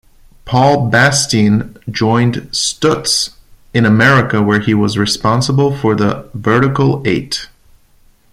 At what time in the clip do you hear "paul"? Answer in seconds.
0.45-0.89